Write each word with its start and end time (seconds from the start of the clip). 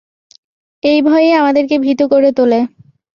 এই 0.83 0.99
ভয়ই 1.01 1.31
আমাদেরকে 1.31 1.75
ভীতু 1.79 2.05
করে 2.07 2.29
তোলে। 2.31 2.59